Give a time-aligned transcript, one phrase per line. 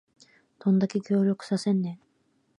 [0.57, 1.99] どんだけ協力させんねん